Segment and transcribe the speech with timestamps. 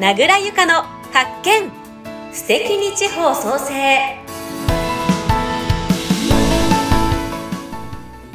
[0.00, 0.74] 名倉由香の
[1.12, 1.72] 発見。
[2.32, 4.16] 素敵に地方創生。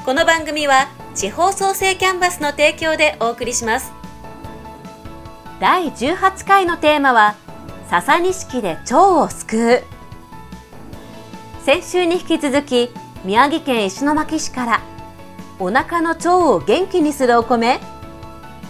[0.04, 3.93] この番組は地方創生キャンバスの提供でお送りします。
[5.61, 7.36] 第18回のテーマは
[7.89, 9.84] 笹錦で腸を救う。
[11.64, 12.89] 先週に引き続き
[13.23, 14.82] 宮城県石巻市から
[15.59, 17.79] お腹の腸を元気にするお米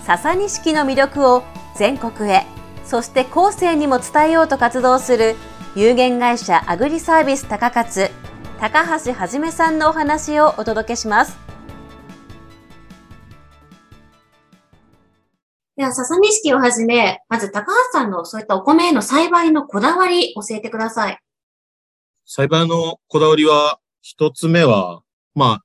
[0.05, 1.43] 笹錦の魅力を
[1.75, 2.52] 全国へ。
[2.85, 5.35] そして後世にも伝えようと活動する
[5.75, 8.09] 有限会社アグリサービス高勝
[8.59, 11.43] 高橋はじめさんのお話をお届けします
[15.75, 21.17] では、笹錦をはじめ、まず高橋さんのそういったお米への栽培のこだわり教えてください。
[22.25, 25.01] 栽培のこだわりは、一つ目は、
[25.33, 25.63] まあ、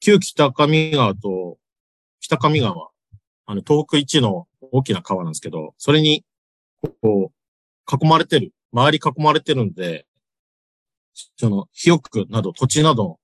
[0.00, 1.58] 旧北上川と
[2.20, 2.88] 北上川、
[3.44, 6.24] あの、東北一の大きな川なんですけど、それに、
[7.02, 10.06] こう、囲まれてる、周り囲まれてるんで、
[11.36, 13.18] その、肥沃など土地など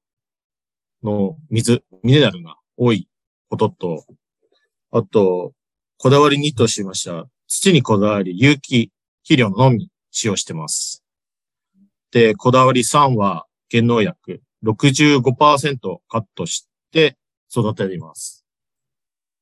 [1.02, 3.08] の水、ミネラルが多い
[3.48, 4.04] ことと、
[4.90, 5.52] あと、
[5.98, 7.26] こだわり2としました。
[7.48, 11.02] 土にこだわり、有機肥料のみ使用してます。
[12.10, 17.16] で、こだわり3は、原農薬65%カットして
[17.50, 18.35] 育てています。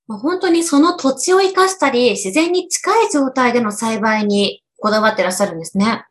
[0.09, 6.05] 本当にその土地を生かしたり、自然に近い状態での栽培にこだわってらっしゃるんですね。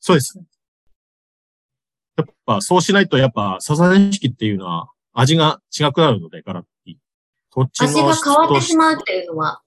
[0.00, 0.44] そうですね。
[2.16, 6.64] やっぱそうしないと、やっぱ、ササニシキっていうのは味が違くなるので、ガラッ
[7.54, 9.60] 土地の味が変わってしまうっていうのは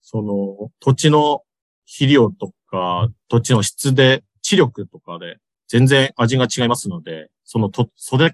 [0.00, 1.42] その、土地の
[1.84, 8.30] 肥料とか、土地の質で、知力とかで、全然味が違いますので、そのと、育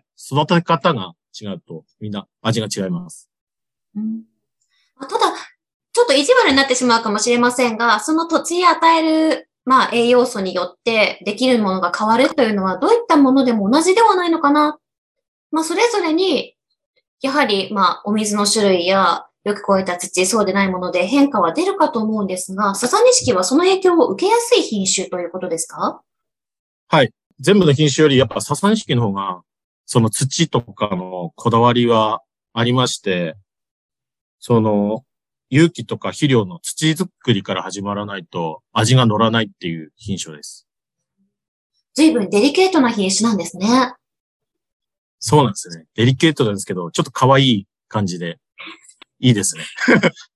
[0.47, 3.28] て方が違うと、みんな味が違います。
[3.97, 4.25] うん、
[5.00, 5.19] ただ、
[5.92, 14.78] ちょっと意地悪になってしまうかもしれませんが、その土地に与える、まあ、栄養素によってできるものが変わるというのは、どういったものでも同じではないのかな。
[15.50, 16.56] まあ、それぞれに、
[17.22, 26.00] やはり、まあ、お水の種類や、よく超えた土、そうでないもので変化は出るかと思うんですが、笹錦はその影響を受けやすい品種ということですか？
[26.88, 27.12] はい。
[27.41, 29.43] 全部の品種よりやっぱ笹錦の方が、
[29.84, 32.22] その土とかのこだわりは
[32.55, 33.37] ありまして、
[34.47, 35.06] その、
[35.49, 40.66] 有機とか肥料の土作りから始まらないと味が乗らないっていう品種です。
[41.94, 43.94] 随分デリケートな品種なんですね。
[45.19, 45.87] そうなんですね。
[45.94, 48.38] デリケートなんですけど、ちょっと可愛い感じで、
[49.19, 49.65] いいですね。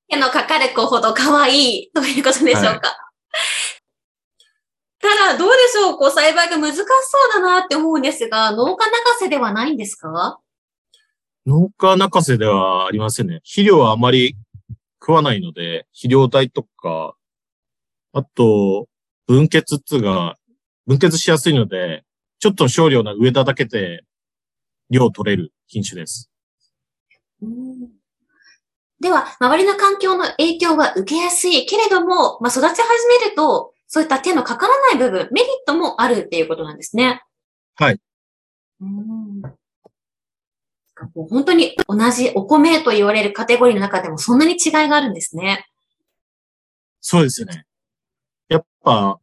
[0.08, 2.70] 手のかかる子ほど可愛いということでしょうか。
[2.70, 2.80] はい、
[5.00, 6.86] ただ、どうでしょうこう、栽培が難しそう
[7.34, 10.38] だなって思うんですが、農家泣かせではないんですか？
[11.48, 13.36] 農家泣かせではありませんね。
[13.36, 14.36] 肥料はあまり
[15.00, 17.16] 食わないので、肥料代とか、
[18.12, 18.86] あと、
[19.26, 20.36] 分血っつが、
[20.86, 22.04] 分血しやすいので、
[22.38, 24.02] ちょっと少量な植えただけで
[24.90, 26.30] 量取れる品種です。
[27.40, 27.88] うん
[29.00, 37.22] では、周りの環境の影響は受けやすいけれども、まあ、育ち始めると、そういった手のかからない部分、メリットもあるっていうことなんですね。
[37.76, 38.00] はい。
[38.80, 39.57] うん
[41.14, 45.66] もう本当に同じお米と言われるカテゴリーの中でもそんなに違いがあるんですね。
[47.00, 47.64] そうですね。
[48.48, 49.18] やっぱ、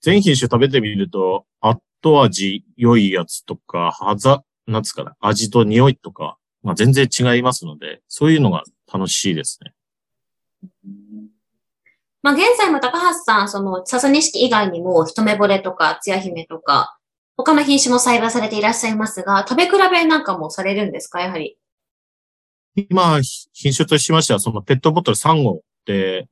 [0.00, 9.74] 全品種食べてみると、後味良いやつとか、はざ、なんつかな、味と匂いとか、まあ、全然違いますので、そういうのが楽しいですね。
[12.22, 16.96] まあ、現在も高橋さん、その、笹錦以外にも、一目惚れとか、つや姫とか、
[17.36, 21.20] 他の品種も栽培されていらっしゃいますが、食べ比べなんかもされるんですか？
[21.20, 21.56] やはり。
[22.74, 23.18] 今、
[23.52, 26.28] 品種としましては、そのペットボトル3号で、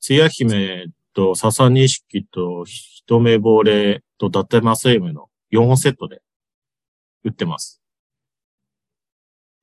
[0.00, 6.20] つや姫と笹錦と一目惚れと伊達正夢の4本セットで
[7.24, 7.80] 売ってます。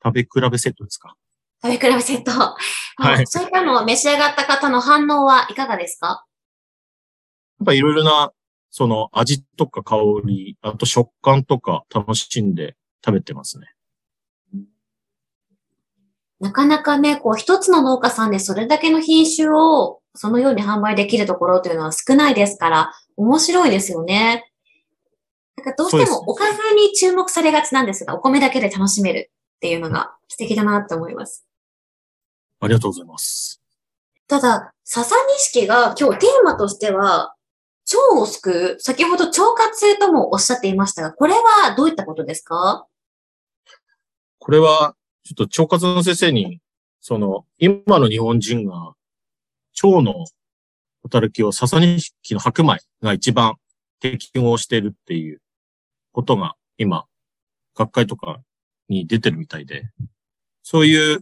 [0.03, 1.15] 食べ比べセットですか？
[1.63, 2.31] 食べ比べセット。
[2.97, 3.27] はい。
[3.27, 6.25] そういったのを召し上がった方の反応はいかがですか？
[7.59, 8.31] やっぱいろいろな、
[8.77, 9.95] その味とか香
[10.25, 12.75] り、あと食感とか楽しんで
[13.05, 13.67] 食べてますね。
[16.41, 24.51] なかなかね、こう一つの農家さんでそれだけの品種をそのように販売できるところというのは少ないですから、面白いですよね。
[25.55, 31.45] なんかどうしてもおかずに注目されがちなんですが、お米だけで楽しめるっていうのが素敵だなって思います。
[32.59, 33.61] ありがとうございます。
[34.27, 35.15] ただ、笹
[35.53, 37.34] 錦が今日テーマとしては、
[37.95, 42.85] 腸を救う、先ほど腸活ともおっしゃっていましたが、これはどういったことですか？
[44.39, 46.59] これは、ちょっと腸活の先生に、
[47.01, 48.93] その、今の日本人が、
[49.83, 50.25] 腸の、
[51.03, 53.57] 働きを笹錦の白米が一番
[53.99, 55.39] 適合してるっていう
[56.13, 57.05] ことが今、
[57.75, 58.39] 学会とか
[58.89, 59.87] に出てるみたいで、
[60.63, 61.21] そういう、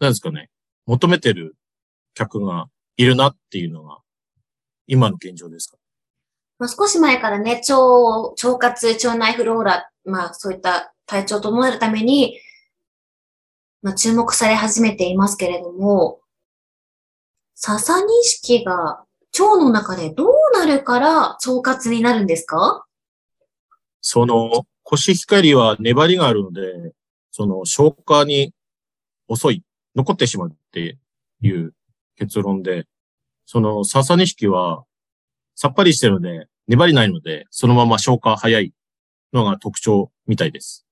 [0.00, 0.50] なんですかね、
[0.86, 1.54] 求めてる
[2.14, 3.98] 客がいるなっていうのが、
[4.86, 5.76] 今の現状ですか？
[6.58, 12.38] まあ、少し前からね、腸、腸活、腸内フローラ、まあそういった体調を整えるために、
[13.82, 16.20] まあ注目され始めていますけれども、
[17.54, 19.04] 笹錦が
[19.38, 21.10] 腸の中でどうなるから
[21.44, 22.86] 腸活になるんですか？
[24.00, 26.92] その、コシヒカリは粘りがあるので、
[27.30, 28.52] その消化に
[29.28, 29.62] 遅い、
[29.96, 30.98] 残ってしまうって
[31.40, 31.72] いう
[32.16, 32.86] 結論で、
[33.46, 34.84] その笹錦は
[35.54, 38.72] さっぱりしてるので、粘りないので、そのまま消化早い
[39.32, 40.86] のが特徴みたいです。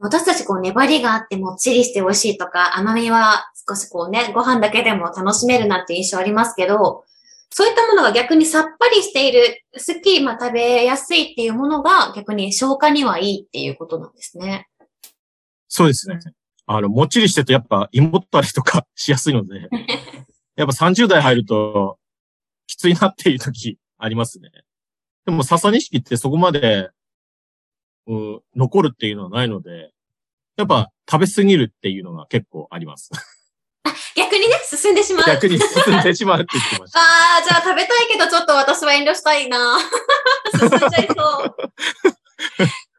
[0.00, 7.04] 私たちこう粘りがあってもっちりして美味しいとか、甘みは少しこうね、ご飯だけでも楽しめるなって印象ありますけど、
[7.50, 14.68] そういったものが逆にさっぱりしている、すっきりまあ食べやすいっていうものが逆に消化にはいいっていうことなんですね。
[15.66, 16.18] そうですね。
[16.66, 19.68] あの、もっちりしてるとやっぱ胃もったりとかしやすいので、
[20.58, 21.98] やっぱ30代入ると
[22.66, 24.50] きついなっていう時ありますね。
[25.24, 26.90] でも笹錦ってそこまで、
[28.08, 29.92] うん、残るっていうのはないので、
[30.56, 33.10] やっぱ食べ過ぎるっていうのが結構あります。
[34.16, 35.26] 逆にね、進んでしまう。
[35.26, 36.98] 逆に進んでしまうって言ってました。
[37.00, 37.02] あ
[37.40, 39.78] あ、じゃあ食べたいけどちょっと私は遠慮したいな。
[40.58, 41.56] 進んじゃいそう。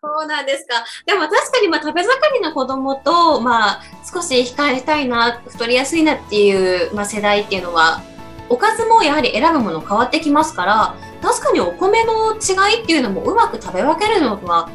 [0.10, 0.84] そうなんですか。
[1.06, 8.02] でも確かにまあ食べ盛りの子供と、まあ少し控えたいな、太りやすいなっていう、まあ、世代っていうのは、
[8.50, 14.70] おかずもやはり選ぶもの変わってきますから、確かにお米の違いっていうのもうまく食べ分けるのは、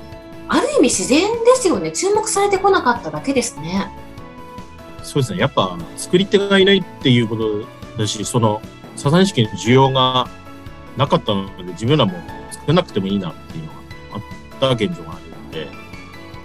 [0.46, 1.90] ある意味自然ですよね。
[1.90, 3.90] 注目されてこなかっただけですね。
[5.02, 5.40] そうですね。
[5.40, 7.64] やっぱ、作り手がいないっていうこと
[7.98, 8.62] だし、その、
[8.94, 10.28] サザン式の需要が
[10.96, 12.12] なかったので、自分らも
[12.52, 13.78] 作らなくてもいいなっていうのが
[14.12, 15.23] あった現状がある
[15.54, 15.68] で、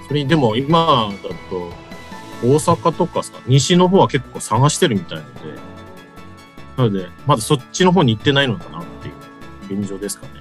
[0.08, 1.72] それにでも今だと、
[2.42, 5.40] 大阪とかさ、西の方は結構探してるみたいので、
[6.78, 9.08] なので、まだそっちの方に行ってないのかなって
[9.74, 10.39] いう現状ですかね。